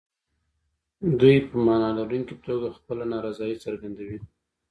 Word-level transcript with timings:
دوی 1.19 1.35
په 1.49 1.55
معنا 1.65 1.89
لرونکي 1.99 2.35
توګه 2.47 2.67
خپله 2.77 3.03
نارضايي 3.13 3.55
څرګندوي. 3.65 4.17